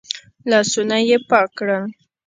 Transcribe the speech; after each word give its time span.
لاسونه 0.49 0.97
يې 1.07 1.17
پاک 1.29 1.49
کړل. 1.57 1.83